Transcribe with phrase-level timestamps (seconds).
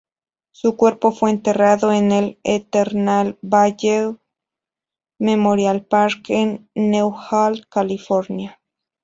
[0.49, 4.17] Su cuerpo fue enterrado en el Eternal Valley
[5.19, 8.59] Memorial Park en Newhall, California.